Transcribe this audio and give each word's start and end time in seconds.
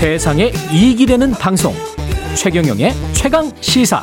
세상에 0.00 0.50
이익이 0.72 1.04
되는 1.04 1.30
방송 1.32 1.74
최경영의 2.34 2.94
최강 3.12 3.52
시사 3.60 4.02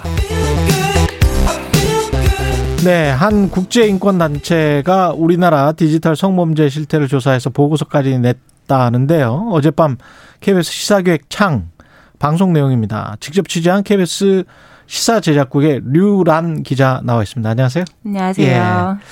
네, 2.86 3.10
한 3.10 3.50
국제인권단체가 3.50 5.14
우리나라 5.14 5.72
디지털 5.72 6.16
성범죄 6.16 6.70
실태를 6.70 7.08
조사해서 7.08 7.50
보고서까지 7.50 8.20
냈다는데요. 8.20 9.50
어젯밤 9.52 9.98
KBS 10.42 10.72
시사기획 10.72 11.32
창 11.32 11.72
방송 12.20 12.54
내용입니다. 12.54 13.16
직접 13.20 13.48
취재한 13.48 13.82
KBS 13.82 14.44
시사 14.86 15.20
제작국의 15.20 15.82
류란 15.84 16.62
기자 16.62 17.02
나와 17.06 17.24
있습니다. 17.24 17.50
안녕하세요. 17.50 17.86
안녕하세요. 18.06 19.00
예. 19.02 19.04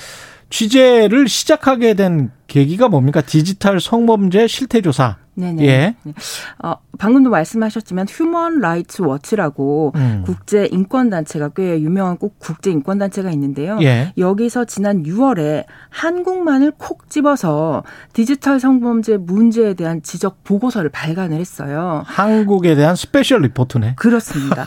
취재를 0.50 1.26
시작하게 1.26 1.94
된 1.94 2.30
계기가 2.46 2.88
뭡니까? 2.88 3.20
디지털 3.20 3.80
성범죄 3.80 4.46
실태 4.46 4.80
조사. 4.80 5.16
네네. 5.36 5.66
예. 5.66 5.94
네. 6.02 6.14
어, 6.62 6.76
방금도 6.98 7.28
말씀하셨지만 7.28 8.06
Human 8.08 8.60
Rights 8.60 9.02
Watch라고 9.02 9.92
음. 9.94 10.22
국제 10.24 10.66
인권 10.72 11.10
단체가 11.10 11.50
꽤 11.50 11.78
유명한 11.80 12.16
꼭 12.16 12.36
국제 12.38 12.70
인권 12.70 12.98
단체가 12.98 13.30
있는데요. 13.32 13.78
예. 13.82 14.14
여기서 14.16 14.64
지난 14.64 15.02
6월에 15.02 15.66
한국만을 15.90 16.72
콕 16.78 17.10
집어서 17.10 17.84
디지털 18.14 18.58
성범죄 18.58 19.18
문제에 19.18 19.74
대한 19.74 20.02
지적 20.02 20.42
보고서를 20.42 20.88
발간을 20.88 21.38
했어요. 21.38 22.02
한국에 22.06 22.74
대한 22.74 22.96
special 22.96 23.42
report네. 23.42 23.96
그렇습니다. 23.96 24.64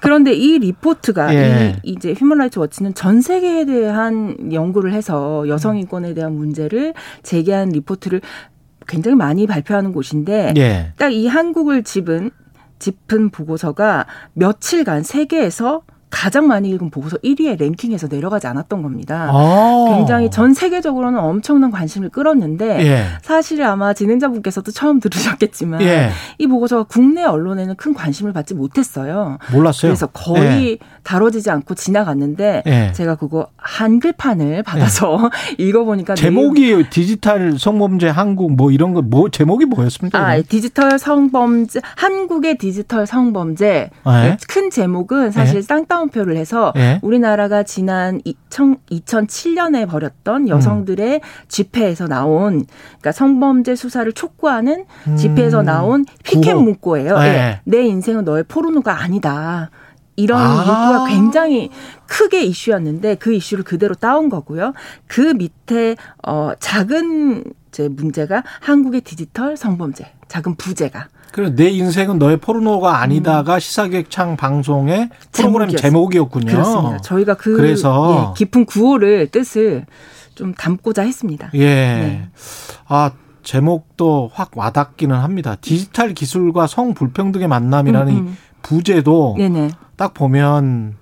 그런데 0.00 0.34
이 0.34 0.58
리포트가 0.58 1.34
예. 1.34 1.76
이 1.82 1.94
이제 1.96 2.14
Human 2.16 2.38
Rights 2.38 2.58
Watch는 2.58 2.94
전 2.94 3.20
세계에 3.22 3.64
대한 3.64 4.52
연구를 4.52 4.92
해서 4.92 5.48
여성 5.48 5.78
인권에 5.78 6.12
대한 6.12 6.34
문제를 6.34 6.94
제기한 7.22 7.70
리포트를 7.70 8.20
굉장히 8.86 9.16
많이 9.16 9.46
발표하는 9.46 9.92
곳인데 9.92 10.54
예. 10.56 10.92
딱이 10.98 11.26
한국을 11.26 11.84
집은 11.84 12.30
짚은 12.78 13.30
보고서가 13.30 14.06
며칠간 14.34 15.02
세계에서 15.02 15.82
가장 16.10 16.48
많이 16.48 16.68
읽은 16.70 16.90
보고서 16.90 17.16
1위에 17.18 17.58
랭킹에서 17.58 18.08
내려가지 18.08 18.48
않았던 18.48 18.82
겁니다. 18.82 19.30
아. 19.32 19.94
굉장히 19.96 20.28
전 20.28 20.52
세계적으로는 20.52 21.20
엄청난 21.20 21.70
관심을 21.70 22.08
끌었는데 22.08 22.84
예. 22.84 23.04
사실 23.22 23.62
아마 23.62 23.94
진행자분께서도 23.94 24.72
처음 24.72 24.98
들으셨겠지만 24.98 25.82
예. 25.82 26.10
이 26.38 26.48
보고서가 26.48 26.82
국내 26.84 27.22
언론에는 27.22 27.76
큰 27.76 27.94
관심을 27.94 28.32
받지 28.32 28.54
못했어요. 28.54 29.38
몰랐어요. 29.52 29.90
그래서 29.90 30.08
거의 30.08 30.72
예. 30.72 30.78
다뤄지지 31.04 31.48
않고 31.50 31.76
지나갔는데 31.76 32.64
예. 32.66 32.92
제가 32.92 33.14
그거 33.14 33.46
한글판을 33.70 34.62
받아서 34.62 35.30
예. 35.58 35.62
읽어보니까 35.64 36.14
제목이 36.16 36.66
내용... 36.66 36.84
디지털 36.90 37.58
성범죄 37.58 38.08
한국 38.08 38.52
뭐 38.54 38.70
이런 38.70 38.94
거 38.94 39.00
뭐 39.00 39.28
제목이 39.30 39.64
뭐였습니까? 39.64 40.18
아 40.18 40.40
디지털 40.42 40.98
성범죄 40.98 41.80
한국의 41.96 42.58
디지털 42.58 43.06
성범죄 43.06 43.90
아, 44.04 44.36
큰 44.48 44.70
제목은 44.70 45.30
사실 45.30 45.62
쌍따 45.62 46.00
시사표를 46.00 46.36
해서 46.36 46.72
예? 46.76 46.98
우리나라가 47.02 47.62
지난 47.62 48.20
2000, 48.24 48.76
2007년에 48.90 49.88
벌였던 49.88 50.48
여성들의 50.48 51.14
음. 51.14 51.20
집회에서 51.48 52.06
나온 52.06 52.66
그러니까 52.66 53.12
성범죄 53.12 53.74
수사를 53.74 54.10
촉구하는 54.12 54.84
음. 55.08 55.16
집회에서 55.16 55.62
나온 55.62 56.04
피켓 56.24 56.56
문구예요. 56.56 57.16
예. 57.18 57.22
네. 57.22 57.60
내 57.64 57.82
인생은 57.82 58.24
너의 58.24 58.44
포르노가 58.44 59.02
아니다. 59.02 59.70
이런 60.20 60.40
아. 60.40 60.48
문구가 60.48 61.06
굉장히 61.08 61.70
크게 62.06 62.42
이슈였는데 62.44 63.16
그 63.16 63.32
이슈를 63.32 63.64
그대로 63.64 63.94
따온 63.94 64.28
거고요. 64.28 64.72
그 65.06 65.20
밑에 65.20 65.96
어 66.26 66.52
작은 66.58 67.44
제 67.70 67.88
문제가 67.88 68.42
한국의 68.60 69.02
디지털 69.02 69.56
성범죄, 69.56 70.12
작은 70.28 70.56
부재가 70.56 71.08
그래 71.32 71.54
내 71.54 71.68
인생은 71.68 72.18
너의 72.18 72.38
포르노가 72.38 73.00
아니다가 73.00 73.54
음. 73.54 73.60
시사기획창 73.60 74.36
방송의 74.36 75.10
프로그램 75.32 75.70
제목이었군요. 75.70 76.50
그렇습니다. 76.52 76.98
저희가 76.98 77.34
그 77.34 77.56
그래서 77.56 78.34
예, 78.34 78.38
깊은 78.38 78.66
구호를 78.66 79.28
뜻을 79.28 79.86
좀 80.34 80.54
담고자 80.54 81.02
했습니다. 81.02 81.50
예. 81.54 81.66
네. 81.66 82.28
아 82.86 83.12
제목도 83.42 84.30
확 84.32 84.56
와닿기는 84.56 85.16
합니다. 85.16 85.56
디지털 85.60 86.14
기술과 86.14 86.66
성 86.66 86.94
불평등의 86.94 87.48
만남이라는 87.48 88.12
음, 88.12 88.18
음. 88.18 88.36
부제도 88.62 89.34
네네. 89.38 89.70
딱 89.96 90.14
보면 90.14 90.96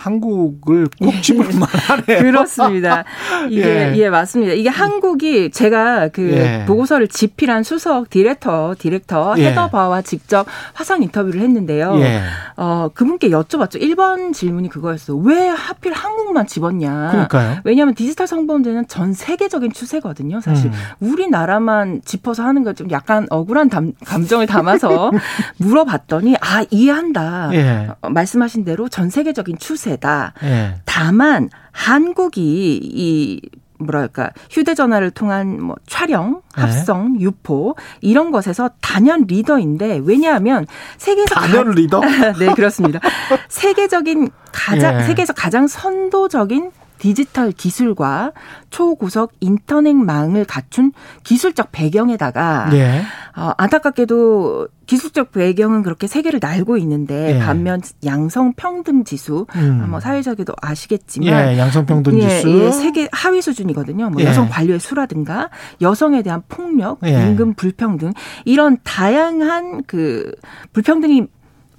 한국을 0.00 0.88
콕 0.98 1.22
집을 1.22 1.46
만하네요. 1.58 2.22
그렇습니다. 2.24 3.04
이게 3.50 3.92
예. 3.92 3.96
예. 3.96 4.08
맞습니다. 4.08 4.54
이게 4.54 4.70
한국이 4.70 5.50
제가 5.50 6.08
그 6.08 6.30
예. 6.32 6.64
보고서를 6.66 7.06
집필한 7.06 7.64
수석 7.64 8.08
디렉터 8.08 8.76
디렉터 8.78 9.34
예. 9.38 9.48
헤더바와 9.48 10.00
직접 10.00 10.46
화상 10.72 11.02
인터뷰를 11.02 11.42
했는데요. 11.42 11.98
예. 12.00 12.22
어 12.56 12.88
그분께 12.94 13.28
여쭤봤죠. 13.28 13.78
1번 13.80 14.32
질문이 14.32 14.70
그거였어요. 14.70 15.18
왜 15.18 15.48
하필 15.48 15.92
한국만 15.92 16.46
집었냐? 16.46 17.10
그러니까요. 17.10 17.58
왜냐하면 17.64 17.94
디지털 17.94 18.26
성범죄는 18.26 18.88
전 18.88 19.12
세계적인 19.12 19.72
추세거든요. 19.72 20.40
사실 20.40 20.70
음. 20.70 20.72
우리나라만 21.00 22.00
짚어서 22.06 22.42
하는 22.42 22.64
거 22.64 22.77
좀 22.77 22.90
약간 22.90 23.26
억울한 23.28 23.68
담, 23.68 23.92
감정을 24.06 24.46
담아서 24.46 25.10
물어봤더니 25.58 26.36
아 26.40 26.64
이해한다. 26.70 27.50
예. 27.52 27.88
어, 28.00 28.08
말씀하신 28.08 28.64
대로 28.64 28.88
전 28.88 29.10
세계적인 29.10 29.58
추세. 29.58 29.89
추세다. 29.90 30.34
예. 30.44 30.74
다만 30.84 31.50
한국이 31.72 32.80
이 32.82 33.40
뭐랄까 33.78 34.30
휴대전화를 34.50 35.10
통한 35.10 35.60
뭐 35.62 35.76
촬영, 35.86 36.42
네. 36.54 36.62
합성, 36.62 37.14
네. 37.14 37.20
유포 37.20 37.76
이런 38.00 38.30
것에서 38.30 38.70
단연 38.80 39.24
리더인데 39.26 40.02
왜냐하면 40.04 40.66
세계에서 40.98 41.34
단연 41.34 41.64
가... 41.66 41.72
리더? 41.72 42.00
네 42.38 42.52
그렇습니다. 42.54 43.00
세계적인 43.48 44.30
가장 44.52 45.00
예. 45.00 45.04
세계에서 45.04 45.32
가장 45.32 45.66
선도적인 45.66 46.72
디지털 46.98 47.50
기술과 47.50 48.32
초고속 48.68 49.32
인터넷망을 49.40 50.44
갖춘 50.44 50.92
기술적 51.24 51.72
배경에다가 51.72 52.68
예. 52.74 53.02
어, 53.36 53.52
안타깝게도 53.56 54.68
기술적 54.86 55.30
배경은 55.32 55.82
그렇게 55.82 56.06
세계를 56.06 56.40
날고 56.42 56.76
있는데 56.78 57.36
예. 57.36 57.38
반면 57.38 57.80
양성 58.04 58.54
평등 58.54 59.04
지수 59.04 59.46
음. 59.54 59.86
뭐 59.88 60.00
사회적에도 60.00 60.52
아시겠지만 60.60 61.52
예, 61.52 61.58
양성 61.58 61.86
평등 61.86 62.18
예, 62.18 62.28
지수 62.28 62.48
예, 62.48 62.70
세계 62.72 63.08
하위 63.12 63.40
수준이거든요. 63.40 64.10
뭐 64.10 64.20
예. 64.22 64.26
여성 64.26 64.48
관료의 64.48 64.80
수라든가 64.80 65.50
여성에 65.80 66.22
대한 66.22 66.42
폭력, 66.48 66.98
임금 67.02 67.54
불평등 67.54 68.12
이런 68.44 68.78
다양한 68.82 69.84
그 69.86 70.32
불평등이 70.72 71.28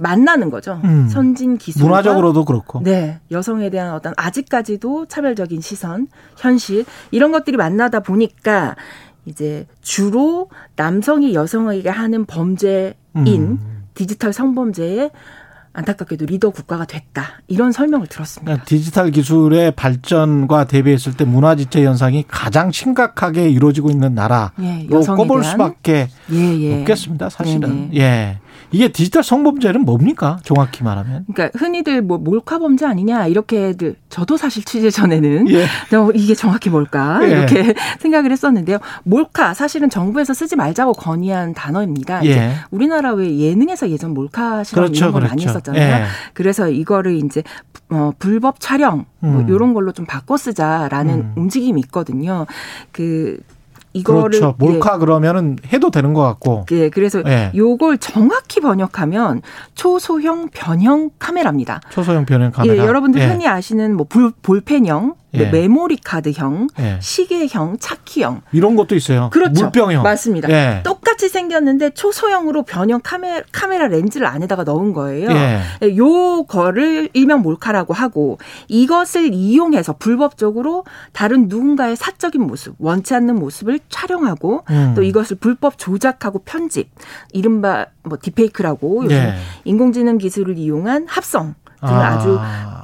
만나는 0.01 0.49
거죠. 0.49 0.81
음. 0.83 1.07
선진 1.07 1.57
기술 1.57 1.83
문화적으로도 1.83 2.43
그렇고. 2.45 2.81
네. 2.83 3.19
여성에 3.29 3.69
대한 3.69 3.93
어떤 3.93 4.13
아직까지도 4.17 5.05
차별적인 5.05 5.61
시선, 5.61 6.07
현실 6.37 6.85
이런 7.11 7.31
것들이 7.31 7.55
만나다 7.55 7.99
보니까 7.99 8.75
이제 9.25 9.65
주로 9.81 10.49
남성이 10.75 11.33
여성에게 11.33 11.89
하는 11.89 12.25
범죄인 12.25 12.95
음. 13.15 13.83
디지털 13.93 14.33
성범죄에 14.33 15.11
안타깝게도 15.73 16.25
리더 16.25 16.49
국가가 16.49 16.85
됐다. 16.85 17.41
이런 17.47 17.71
설명을 17.71 18.07
들었습니다. 18.07 18.45
그러니까 18.45 18.65
디지털 18.65 19.11
기술의 19.11 19.71
발전과 19.71 20.65
대비했을 20.65 21.15
때 21.15 21.23
문화 21.23 21.55
지체 21.55 21.85
현상이 21.85 22.25
가장 22.27 22.71
심각하게 22.71 23.49
이루어지고 23.49 23.89
있는 23.89 24.13
나라로 24.13 24.51
예, 24.61 24.85
꼽을 24.87 25.43
수밖에 25.43 26.09
예, 26.31 26.59
예. 26.59 26.81
없겠습니다. 26.81 27.29
사실은. 27.29 27.89
예. 27.95 28.39
이게 28.71 28.87
디지털 28.87 29.23
성범죄는 29.23 29.81
뭡니까? 29.81 30.37
정확히 30.43 30.83
말하면. 30.83 31.25
그러니까 31.33 31.57
흔히들 31.57 32.01
뭐 32.01 32.17
몰카 32.17 32.59
범죄 32.59 32.85
아니냐 32.85 33.27
이렇게들 33.27 33.95
저도 34.09 34.37
사실 34.37 34.63
취재 34.63 34.89
전에는 34.89 35.49
예. 35.51 35.67
이게 36.15 36.33
정확히 36.33 36.69
뭘까 36.69 37.19
예. 37.23 37.29
이렇게 37.29 37.73
생각을 37.99 38.31
했었는데요. 38.31 38.79
몰카 39.03 39.53
사실은 39.53 39.89
정부에서 39.89 40.33
쓰지 40.33 40.55
말자고 40.55 40.93
건의한 40.93 41.53
단어입니다. 41.53 42.21
이제 42.21 42.37
예. 42.37 42.53
우리나라 42.71 43.13
왜 43.13 43.37
예능에서 43.37 43.89
예전 43.89 44.13
몰카 44.13 44.63
실험 44.63 44.85
그렇죠, 44.85 44.97
이런 44.97 45.11
걸 45.11 45.21
그렇죠. 45.21 45.31
많이 45.31 45.45
했었잖아요. 45.47 46.03
예. 46.03 46.05
그래서 46.33 46.69
이거를 46.69 47.15
이제 47.23 47.43
어, 47.89 48.11
불법 48.17 48.59
촬영 48.59 49.05
뭐 49.19 49.41
음. 49.41 49.49
이런 49.49 49.73
걸로 49.73 49.91
좀 49.91 50.05
바꿔 50.05 50.37
쓰자라는 50.37 51.13
음. 51.13 51.33
움직임이 51.35 51.81
있거든요. 51.81 52.45
그 52.91 53.37
이거를 53.93 54.39
그렇죠. 54.39 54.55
몰카 54.57 54.95
예. 54.95 54.99
그러면은 54.99 55.57
해도 55.71 55.91
되는 55.91 56.13
것 56.13 56.21
같고. 56.21 56.65
예, 56.71 56.89
그래서 56.89 57.21
예. 57.27 57.51
요걸 57.55 57.97
정확히 57.97 58.59
번역하면 58.61 59.41
초소형 59.75 60.49
변형 60.53 61.11
카메라입니다. 61.19 61.81
초소형 61.89 62.25
변형 62.25 62.51
카메라. 62.51 62.73
예, 62.73 62.77
여러분들 62.79 63.21
예. 63.21 63.27
흔히 63.27 63.47
아시는 63.47 63.95
뭐 63.95 64.05
볼, 64.07 64.31
볼펜형 64.41 65.15
예. 65.33 65.45
메모리 65.45 65.97
카드형, 65.97 66.67
예. 66.79 66.97
시계형, 66.99 67.77
차키형 67.79 68.41
이런 68.51 68.75
것도 68.75 68.95
있어요. 68.95 69.29
그렇죠. 69.31 69.63
물병형 69.63 70.03
맞습니다. 70.03 70.49
예. 70.49 70.81
똑같이 70.83 71.29
생겼는데 71.29 71.91
초소형으로 71.91 72.63
변형 72.63 73.01
카메라, 73.03 73.43
카메라 73.51 73.87
렌즈를 73.87 74.27
안에다가 74.27 74.63
넣은 74.63 74.93
거예요. 74.93 75.29
예. 75.31 75.61
예요 75.83 76.43
거를 76.43 77.09
일명 77.13 77.41
몰카라고 77.41 77.93
하고 77.93 78.39
이것을 78.67 79.33
이용해서 79.33 79.93
불법적으로 79.93 80.83
다른 81.13 81.47
누군가의 81.47 81.95
사적인 81.95 82.41
모습, 82.41 82.75
원치 82.79 83.13
않는 83.15 83.35
모습을 83.35 83.79
촬영하고 83.89 84.63
음. 84.69 84.93
또 84.95 85.03
이것을 85.03 85.37
불법 85.37 85.77
조작하고 85.77 86.39
편집, 86.39 86.89
이른바 87.31 87.85
뭐 88.03 88.17
디페이크라고 88.21 89.05
요즘 89.05 89.15
예. 89.15 89.35
인공지능 89.63 90.17
기술을 90.17 90.57
이용한 90.57 91.05
합성 91.07 91.55
등을 91.79 91.93
아. 91.93 92.19
주 92.19 92.39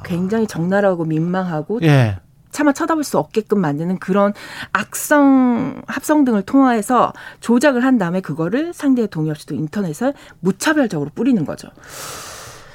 굉장히 0.06 0.48
적나라하고 0.48 1.06
민망하고 1.06 1.80
예. 1.84 2.18
차마 2.58 2.74
쳐다볼 2.74 3.04
수 3.04 3.20
없게끔 3.20 3.62
만드는 3.62 4.00
그런 4.00 4.34
악성 4.74 5.80
합성 5.86 6.26
등을 6.26 6.42
통해서 6.42 7.14
조작을 7.40 7.84
한 7.84 8.00
다음에 8.00 8.20
그거를 8.20 8.74
상대의 8.74 9.10
동의 9.10 9.30
없이도 9.30 9.54
인터넷에 9.54 10.14
무차별적으로 10.40 11.12
뿌리는 11.14 11.46
거죠. 11.46 11.68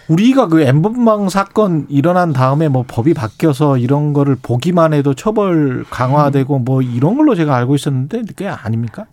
우리가 0.06 0.46
그 0.46 0.62
엠번방 0.62 1.30
사건 1.30 1.86
일어난 1.88 2.32
다음에 2.32 2.68
뭐 2.68 2.84
법이 2.86 3.12
바뀌어서 3.12 3.76
이런 3.76 4.12
거를 4.12 4.36
보기만 4.40 4.92
해도 4.92 5.14
처벌 5.14 5.84
강화되고 5.90 6.60
뭐 6.60 6.80
이런 6.80 7.16
걸로 7.16 7.34
제가 7.34 7.56
알고 7.56 7.74
있었는데 7.74 8.22
그게 8.22 8.46
아닙니까? 8.46 9.06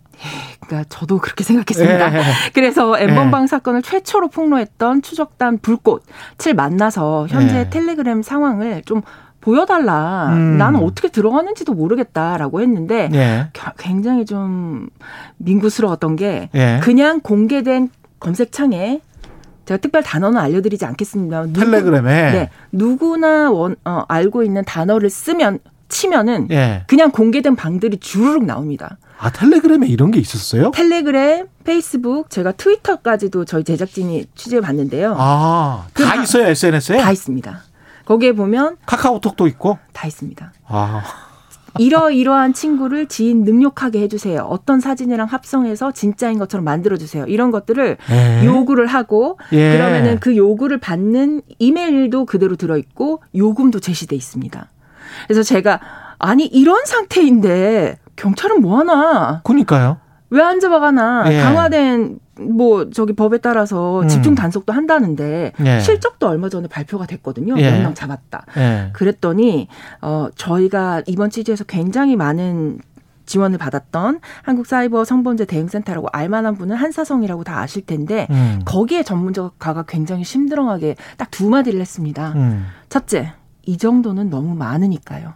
그러니까 0.60 0.88
저도 0.88 1.18
그렇게 1.18 1.42
생각했습니다. 1.42 2.16
예. 2.16 2.22
그래서 2.54 2.96
엠번방 2.96 3.42
예. 3.42 3.46
사건을 3.48 3.82
최초로 3.82 4.28
폭로했던 4.28 5.02
추적단 5.02 5.58
불꽃을 5.58 6.54
만나서 6.54 7.26
현재 7.28 7.60
예. 7.60 7.70
텔레그램 7.70 8.22
상황을 8.22 8.82
좀 8.84 9.02
보여달라. 9.40 10.30
음. 10.34 10.58
나는 10.58 10.82
어떻게 10.82 11.08
들어가는지도 11.08 11.74
모르겠다라고 11.74 12.60
했는데 12.60 13.08
예. 13.14 13.48
굉장히 13.78 14.24
좀 14.24 14.88
민구스러웠던 15.38 16.16
게 16.16 16.50
예. 16.54 16.80
그냥 16.82 17.20
공개된 17.20 17.88
검색창에 18.18 19.00
제가 19.64 19.78
특별 19.78 20.02
단어는 20.02 20.38
알려드리지 20.38 20.84
않겠습니다. 20.84 21.42
누구, 21.44 21.60
텔레그램에 21.60 22.32
네, 22.32 22.50
누구나 22.72 23.50
원, 23.50 23.76
어, 23.84 24.02
알고 24.08 24.42
있는 24.42 24.64
단어를 24.64 25.08
쓰면 25.10 25.60
치면은 25.88 26.48
예. 26.50 26.84
그냥 26.86 27.10
공개된 27.10 27.56
방들이 27.56 27.98
주르륵 27.98 28.44
나옵니다. 28.44 28.98
아 29.18 29.30
텔레그램에 29.30 29.86
이런 29.86 30.10
게 30.10 30.18
있었어요? 30.18 30.70
텔레그램, 30.70 31.46
페이스북, 31.64 32.30
제가 32.30 32.52
트위터까지도 32.52 33.44
저희 33.44 33.64
제작진이 33.64 34.26
취재해 34.34 34.60
봤는데요. 34.60 35.14
아다 35.14 35.86
그 35.92 36.22
있어요 36.22 36.46
SNS에? 36.46 36.98
다 36.98 37.12
있습니다. 37.12 37.62
거기에 38.04 38.32
보면 38.32 38.76
카카오톡도 38.86 39.46
있고 39.48 39.78
다 39.92 40.06
있습니다. 40.06 40.52
아. 40.68 41.02
이러이러한 41.78 42.52
친구를 42.52 43.06
지인 43.06 43.44
능력하게 43.44 44.00
해주세요. 44.02 44.42
어떤 44.42 44.80
사진이랑 44.80 45.28
합성해서 45.28 45.92
진짜인 45.92 46.38
것처럼 46.38 46.64
만들어주세요. 46.64 47.26
이런 47.26 47.52
것들을 47.52 47.96
에? 48.10 48.40
예. 48.42 48.44
요구를 48.44 48.86
하고 48.88 49.38
예. 49.52 49.72
그러면은 49.76 50.18
그 50.18 50.36
요구를 50.36 50.78
받는 50.78 51.42
이메일도 51.60 52.24
그대로 52.26 52.56
들어있고 52.56 53.22
요금도 53.36 53.78
제시돼 53.78 54.16
있습니다. 54.16 54.68
그래서 55.28 55.42
제가 55.44 55.80
아니 56.18 56.44
이런 56.44 56.84
상태인데 56.86 57.98
경찰은 58.16 58.60
뭐 58.60 58.78
하나? 58.80 59.40
그니까요. 59.44 59.98
왜 60.30 60.42
안 60.42 60.60
잡아가나? 60.60 61.24
예. 61.32 61.40
강화된 61.40 62.18
뭐 62.40 62.90
저기 62.90 63.12
법에 63.12 63.38
따라서 63.38 64.00
음. 64.02 64.08
집중 64.08 64.34
단속도 64.34 64.72
한다는데 64.72 65.52
예. 65.64 65.80
실적도 65.80 66.28
얼마 66.28 66.48
전에 66.48 66.68
발표가 66.68 67.06
됐거든요. 67.06 67.54
예. 67.58 67.70
몇명 67.70 67.94
잡았다. 67.94 68.46
예. 68.56 68.90
그랬더니 68.92 69.68
어 70.00 70.28
저희가 70.36 71.02
이번 71.06 71.30
취재에서 71.30 71.64
굉장히 71.64 72.16
많은 72.16 72.78
지원을 73.26 73.58
받았던 73.58 74.20
한국 74.42 74.66
사이버 74.66 75.04
성범죄 75.04 75.44
대응센터라고 75.44 76.08
알만한 76.12 76.56
분은 76.56 76.74
한사성이라고 76.74 77.44
다 77.44 77.60
아실 77.60 77.86
텐데 77.86 78.26
음. 78.30 78.60
거기에 78.64 79.02
전문가가 79.04 79.84
굉장히 79.84 80.24
심드렁하게 80.24 80.96
딱 81.16 81.30
두 81.30 81.48
마디를 81.48 81.80
했습니다. 81.80 82.32
음. 82.34 82.66
첫째, 82.88 83.32
이 83.64 83.78
정도는 83.78 84.30
너무 84.30 84.56
많으니까요. 84.56 85.34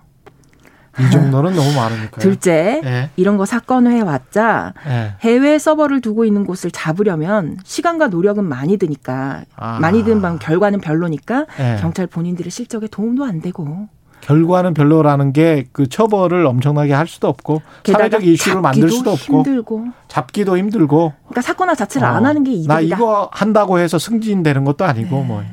이 1.00 1.10
정도는 1.10 1.54
너무 1.54 1.72
많으니까요. 1.74 2.20
둘째, 2.20 2.80
네. 2.84 3.10
이런 3.16 3.36
거 3.36 3.44
사건을 3.44 3.92
해왔자 3.92 4.74
네. 4.86 5.14
해외 5.20 5.58
서버를 5.58 6.00
두고 6.00 6.24
있는 6.24 6.44
곳을 6.44 6.70
잡으려면 6.70 7.58
시간과 7.64 8.08
노력은 8.08 8.44
많이 8.44 8.76
드니까 8.76 9.42
아. 9.56 9.78
많이 9.80 10.04
든방 10.04 10.38
결과는 10.38 10.80
별로니까 10.80 11.46
네. 11.58 11.76
경찰 11.80 12.06
본인들의 12.06 12.50
실적에 12.50 12.86
도움도 12.86 13.24
안 13.24 13.40
되고. 13.40 13.88
결과는 14.20 14.72
별로라는 14.72 15.34
게 15.34 15.66
그 15.72 15.86
처벌을 15.86 16.46
엄청나게 16.46 16.94
할 16.94 17.06
수도 17.06 17.28
없고 17.28 17.60
사회적 17.84 18.24
이슈를 18.24 18.62
만들 18.62 18.88
수도 18.90 19.10
없고 19.10 19.38
힘들고 19.38 19.88
잡기도 20.08 20.56
힘들고 20.56 21.12
그러니까 21.24 21.42
사건화 21.42 21.74
자체를 21.74 22.08
어. 22.08 22.10
안 22.12 22.24
하는 22.24 22.42
게 22.44 22.52
이득이다. 22.52 22.74
나 22.74 22.80
이거 22.80 23.28
한다고 23.32 23.78
해서 23.78 23.98
승진되는 23.98 24.64
것도 24.64 24.84
아니고 24.86 25.16
네. 25.16 25.24
뭐 25.26 25.44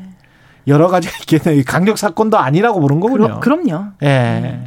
여러 0.67 0.87
가지 0.87 1.09
있겠네. 1.21 1.63
강력 1.63 1.97
사건도 1.97 2.37
아니라고 2.37 2.79
보는 2.79 2.99
거군요. 2.99 3.39
그럼, 3.41 3.67
요 3.69 3.87
예. 4.03 4.07
예. 4.07 4.63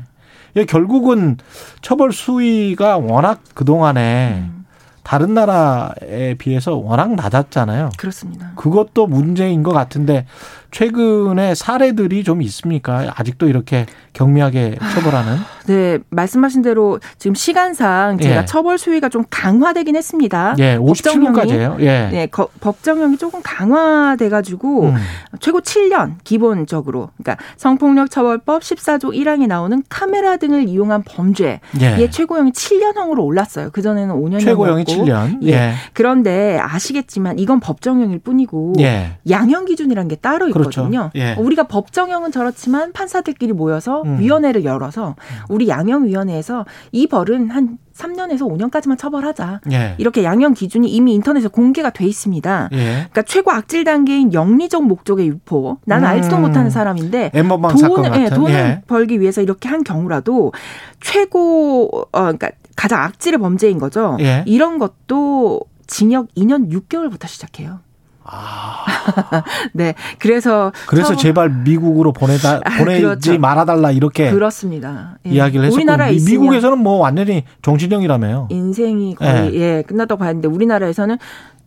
결국은 0.69 1.37
처벌 1.83 2.13
수위가 2.13 2.99
워낙 2.99 3.41
그 3.55 3.65
동안에 3.65 4.45
음. 4.47 4.65
다른 5.03 5.35
나라에 5.35 6.35
비해서 6.39 6.77
워낙 6.77 7.15
낮았잖아요. 7.15 7.91
그렇습니다. 7.99 8.53
그것도 8.57 9.07
문제인 9.07 9.63
것 9.63 9.73
같은데 9.73 10.27
최근에 10.75 11.55
사례들이 11.55 12.25
좀 12.25 12.43
있습니까? 12.43 13.15
아직도 13.15 13.47
이렇게 13.47 13.87
경미하게 14.13 14.77
처벌하는? 14.93 15.37
네, 15.67 15.99
말씀하신 16.11 16.63
대로 16.63 16.99
지금 17.17 17.37
시간상 17.37 18.19
제가 18.19 18.43
예. 18.43 18.45
처벌 18.45 18.77
수위가 18.77 19.09
좀 19.09 19.25
강화되긴 19.31 19.95
했습니다. 19.95 20.57
예, 20.59 20.77
57년까지예요. 20.77 21.81
예. 21.81 22.09
네, 22.11 22.27
거, 22.27 22.49
법정형이 22.61 23.19
조금 23.19 23.41
강화돼 23.43 24.29
가지고 24.29 24.87
음. 24.87 24.97
최고 25.39 25.61
7년 25.61 26.15
기본적으로. 26.25 27.11
그러니까 27.19 27.43
성폭력 27.57 28.11
처벌법 28.11 28.63
14조 28.63 29.15
1항에 29.15 29.47
나오는 29.47 29.81
카메라 29.89 30.37
등을 30.37 30.69
이용한 30.69 31.05
범죄의 31.05 31.61
예. 31.81 32.11
최고형이 32.11 32.51
7년형으로 32.51 33.21
올랐어요. 33.21 33.71
그전에는 33.71 34.13
5년이었고. 34.13 34.41
최고형이 34.41 34.85
7년. 34.85 35.39
예. 35.45 35.53
예. 35.53 35.73
그런데 35.93 36.59
아시겠지만 36.61 37.39
이건 37.39 37.61
법정형일 37.61 38.19
뿐이고 38.19 38.75
예. 38.81 39.19
양형 39.31 39.67
기준이라는 39.67 40.09
게 40.09 40.17
따로 40.17 40.49
있거든요. 40.49 40.64
그렇죠. 40.65 40.83
거거든요. 40.83 41.11
예. 41.15 41.35
우리가 41.35 41.65
법정형은 41.65 42.33
저렇지만 42.33 42.93
판사들끼리 42.93 43.53
모여서 43.53 44.03
음. 44.03 44.19
위원회를 44.19 44.65
열어서 44.65 45.11
음. 45.19 45.45
우리 45.49 45.69
양형위원회에서 45.69 46.65
이 46.93 47.07
벌은 47.07 47.51
한 47.51 47.79
3년에서 47.95 48.41
5년까지만 48.41 48.99
처벌하자. 48.99 49.61
예. 49.73 49.95
이렇게 49.99 50.25
양형 50.25 50.55
기준이 50.55 50.89
이미 50.89 51.15
인터넷에 51.15 51.49
공개가 51.49 51.91
돼 51.91 52.05
있습니다. 52.07 52.71
예. 52.73 52.77
그러니까 52.77 53.23
최고 53.23 53.53
악질 53.53 53.85
단계인 53.85 54.33
영리적 54.33 54.85
목적의 54.85 55.29
유포. 55.29 55.79
나는 55.85 56.07
음. 56.07 56.11
알지도 56.11 56.39
못하는 56.39 56.71
사람인데 56.71 57.31
돈을 57.79 58.21
예, 58.21 58.29
돈을 58.31 58.53
예. 58.53 58.83
벌기 58.87 59.21
위해서 59.21 59.41
이렇게 59.43 59.69
한 59.69 59.85
경우라도 59.85 60.53
최고 61.01 61.89
어 62.13 62.21
그러니까 62.23 62.51
가장 62.77 63.01
악질의 63.03 63.39
범죄인 63.39 63.79
거죠. 63.79 64.17
예. 64.21 64.43
이런 64.47 64.79
것도 64.79 65.61
징역 65.87 66.29
2년 66.35 66.71
6개월부터 66.73 67.29
시작해요. 67.29 67.81
아. 68.25 68.85
네. 69.73 69.95
그래서 70.19 70.73
그래서 70.87 71.09
처음... 71.09 71.19
제발 71.19 71.51
미국으로 71.51 72.13
보내다 72.13 72.61
아, 72.65 72.79
보내지 72.79 73.03
그렇죠. 73.03 73.39
말아달라 73.39 73.91
이렇게 73.91 74.31
그렇습니다. 74.31 75.19
예. 75.27 75.31
이야기를 75.31 75.67
했었고 75.67 75.77
우리나라에 75.77 76.13
미, 76.13 76.25
미국에서는 76.25 76.79
뭐 76.79 76.97
완전히 76.97 77.45
정신형이라며요. 77.63 78.49
인생이 78.51 79.15
거의 79.15 79.55
예, 79.55 79.61
예 79.61 79.83
끝났다고 79.83 80.19
봤는데 80.19 80.49
우리나라에서는 80.49 81.19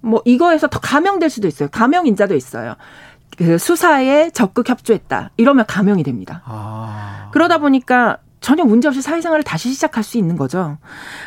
뭐 0.01 0.21
이거에서 0.25 0.67
더 0.67 0.79
감형될 0.79 1.29
수도 1.29 1.47
있어요. 1.47 1.69
감형 1.71 2.07
인자도 2.07 2.35
있어요. 2.35 2.75
그 3.37 3.57
수사에 3.57 4.31
적극 4.31 4.67
협조했다. 4.69 5.31
이러면 5.37 5.65
감형이 5.67 6.03
됩니다. 6.03 6.41
아. 6.45 7.29
그러다 7.31 7.59
보니까 7.59 8.17
전혀 8.47 8.63
문제 8.63 8.87
없이 8.87 9.01
사회생활을 9.01 9.43
다시 9.43 9.73
시작할 9.73 10.05
수 10.05 10.17
있는 10.17 10.37
거죠. 10.37 10.77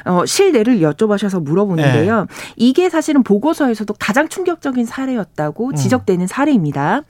어, 0.07 0.25
실내를 0.25 0.79
여쭤보셔서 0.81 1.43
물어보는데요. 1.43 2.21
네. 2.21 2.27
이게 2.57 2.89
사실은 2.89 3.23
보고서에서도 3.23 3.93
가장 3.99 4.27
충격적인 4.31 4.87
사례였다고 4.87 5.69
음. 5.69 5.75
지적되는 5.75 6.27
사례입니다. 6.27 7.03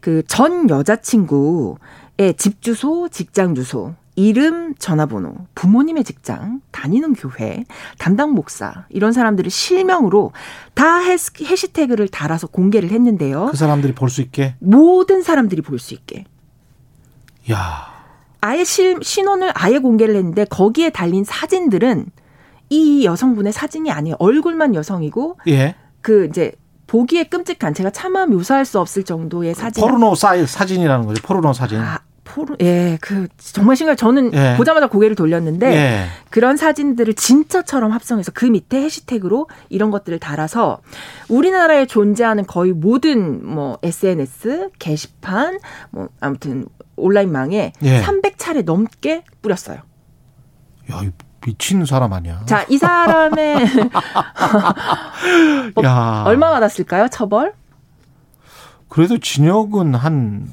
그 0.00 0.22
전 0.28 0.70
여자친구의 0.70 2.34
집 2.36 2.62
주소, 2.62 3.08
직장 3.08 3.56
주소, 3.56 3.94
이름, 4.14 4.76
전화번호, 4.76 5.34
부모님의 5.56 6.04
직장, 6.04 6.60
다니는 6.70 7.14
교회, 7.14 7.64
담당 7.98 8.30
목사 8.34 8.84
이런 8.90 9.10
사람들을 9.12 9.50
실명으로 9.50 10.30
다 10.74 10.98
해시태그를 11.00 12.06
달아서 12.06 12.46
공개를 12.46 12.90
했는데요. 12.90 13.48
그 13.50 13.56
사람들이 13.56 13.92
볼 13.96 14.08
수 14.08 14.20
있게 14.20 14.54
모든 14.60 15.22
사람들이 15.22 15.62
볼 15.62 15.80
수 15.80 15.94
있게. 15.94 16.26
야. 17.50 17.97
아예 18.40 18.64
실, 18.64 18.98
신원을 19.02 19.52
아예 19.54 19.78
공개를 19.78 20.16
했는데 20.16 20.44
거기에 20.44 20.90
달린 20.90 21.24
사진들은 21.24 22.06
이 22.70 23.04
여성분의 23.04 23.52
사진이 23.52 23.90
아니에요. 23.90 24.16
얼굴만 24.18 24.74
여성이고 24.74 25.38
예. 25.48 25.74
그 26.02 26.26
이제 26.26 26.52
보기에 26.86 27.24
끔찍한 27.24 27.74
제가 27.74 27.90
차마 27.90 28.26
묘사할 28.26 28.64
수 28.64 28.80
없을 28.80 29.04
정도의 29.04 29.54
사진. 29.54 29.82
포르노 29.82 30.14
사이 30.14 30.46
사진이라는 30.46 31.06
거죠. 31.06 31.22
포르노 31.22 31.52
사진. 31.52 31.78
아, 31.80 32.00
포르, 32.24 32.56
예, 32.60 32.98
그, 33.00 33.28
정말 33.36 33.76
심각 33.76 33.96
저는 33.96 34.32
예. 34.34 34.54
보자마자 34.56 34.86
고개를 34.86 35.14
돌렸는데, 35.14 35.66
예. 35.74 36.04
그런 36.30 36.56
사진들을 36.56 37.14
진짜처럼 37.14 37.92
합성해서 37.92 38.32
그 38.34 38.46
밑에 38.46 38.82
해시태그로 38.82 39.48
이런 39.68 39.90
것들을 39.90 40.18
달아서 40.18 40.80
우리나라에 41.28 41.86
존재하는 41.86 42.46
거의 42.46 42.72
모든 42.72 43.46
뭐 43.46 43.78
SNS, 43.82 44.70
게시판, 44.78 45.58
뭐 45.90 46.08
아무튼 46.20 46.66
온라인망에 46.98 47.72
예. 47.82 48.02
300차례 48.02 48.64
넘게 48.64 49.24
뿌렸어요. 49.42 49.78
야, 50.92 51.02
미친 51.46 51.84
사람 51.84 52.12
아니야. 52.12 52.42
자, 52.46 52.64
이 52.68 52.76
사람의 52.78 53.56
뭐, 55.74 55.84
야. 55.84 56.24
얼마 56.26 56.50
받았을까요? 56.50 57.08
처벌? 57.08 57.54
그래도 58.88 59.18
진역은 59.18 59.94
한, 59.94 60.48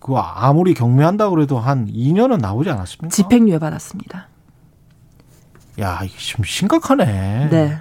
그 0.00 0.14
아무리 0.16 0.74
경매한다 0.74 1.30
그래도 1.30 1.58
한 1.58 1.86
2년은 1.86 2.40
나오지 2.40 2.70
않았습니까? 2.70 3.14
집행유예 3.14 3.58
받았습니다. 3.58 4.28
야, 5.80 6.00
이게 6.02 6.16
좀 6.18 6.44
심각하네. 6.44 7.48
네. 7.50 7.78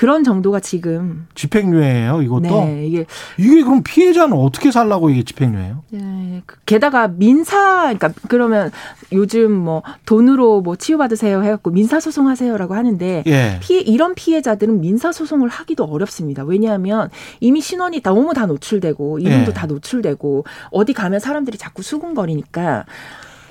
그런 0.00 0.24
정도가 0.24 0.60
지금 0.60 1.26
집행유예예요, 1.34 2.22
이것도. 2.22 2.64
네, 2.64 2.86
이게 2.86 3.04
이게 3.36 3.62
그럼 3.62 3.82
피해자는 3.82 4.34
어떻게 4.34 4.70
살라고 4.70 5.10
이게 5.10 5.22
집행유예요? 5.22 5.84
네, 5.90 6.40
그 6.46 6.56
게다가 6.64 7.06
민사 7.06 7.92
그러니까 7.92 8.10
그러면 8.28 8.70
요즘 9.12 9.52
뭐 9.52 9.82
돈으로 10.06 10.62
뭐 10.62 10.76
치유받으세요 10.76 11.42
해갖고 11.42 11.68
민사 11.72 12.00
소송하세요라고 12.00 12.74
하는데 12.74 13.24
예. 13.26 13.58
피해 13.60 13.80
이런 13.82 14.14
피해자들은 14.14 14.80
민사 14.80 15.12
소송을 15.12 15.50
하기도 15.50 15.84
어렵습니다. 15.84 16.44
왜냐하면 16.44 17.10
이미 17.40 17.60
신원이 17.60 18.00
너무 18.00 18.32
다 18.32 18.46
노출되고 18.46 19.18
이름도 19.18 19.50
예. 19.50 19.52
다 19.52 19.66
노출되고 19.66 20.46
어디 20.70 20.94
가면 20.94 21.20
사람들이 21.20 21.58
자꾸 21.58 21.82
수군거리니까. 21.82 22.86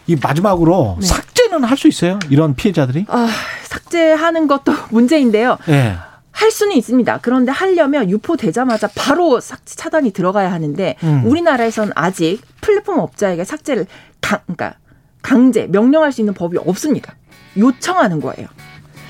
이 0.07 0.15
마지막으로 0.19 0.97
네. 0.99 1.05
삭제는 1.05 1.63
할 1.63 1.77
수 1.77 1.87
있어요? 1.87 2.17
이런 2.31 2.55
피해자들이? 2.55 3.05
아, 3.07 3.29
삭제하는 3.65 4.47
것도 4.47 4.73
문제인데요. 4.89 5.59
예. 5.67 6.08
할 6.39 6.51
수는 6.51 6.77
있습니다. 6.77 7.19
그런데 7.21 7.51
하려면 7.51 8.09
유포되자마자 8.09 8.87
바로 8.95 9.41
삭제 9.41 9.75
차단이 9.75 10.11
들어가야 10.11 10.49
하는데 10.49 10.95
음. 11.03 11.23
우리나라에서는 11.25 11.91
아직 11.95 12.39
플랫폼 12.61 12.99
업자에게 12.99 13.43
삭제를 13.43 13.87
강, 14.21 14.39
그러니까 14.45 14.75
강제 15.21 15.67
명령할 15.67 16.13
수 16.13 16.21
있는 16.21 16.33
법이 16.33 16.57
없습니다. 16.57 17.15
요청하는 17.57 18.21
거예요. 18.21 18.47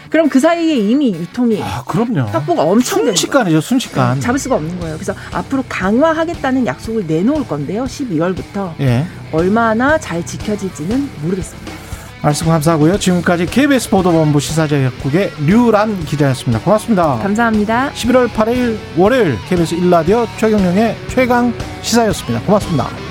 그럼 0.10 0.28
그 0.28 0.40
사이에 0.40 0.76
이미 0.78 1.14
유통이 1.14 1.62
아, 1.62 1.84
그럼요. 1.84 2.22
확보가 2.32 2.64
엄청 2.64 3.06
순식간이죠, 3.06 3.62
순식간. 3.62 4.16
네, 4.16 4.22
잡을 4.22 4.40
수가 4.40 4.56
없는 4.56 4.80
거예요. 4.80 4.96
그래서 4.96 5.14
앞으로 5.32 5.64
강화하겠다는 5.70 6.66
약속을 6.66 7.06
내놓을 7.06 7.48
건데요. 7.48 7.84
12월부터 7.84 8.74
예. 8.80 9.06
얼마나 9.32 10.00
잘 10.00 10.26
지켜질지는 10.26 11.12
모르겠습니다. 11.22 11.79
말씀 12.22 12.48
감사하고요. 12.48 12.98
지금까지 12.98 13.46
KBS 13.46 13.90
보도본부 13.90 14.40
시사제약국의 14.40 15.32
류란 15.46 16.04
기자였습니다. 16.06 16.64
고맙습니다. 16.64 17.18
감사합니다. 17.20 17.92
11월 17.94 18.28
8일 18.28 18.78
월요일 18.98 19.38
KBS 19.48 19.78
1라디오 19.78 20.28
최경영의 20.38 20.98
최강 21.08 21.54
시사였습니다. 21.82 22.46
고맙습니다. 22.46 23.09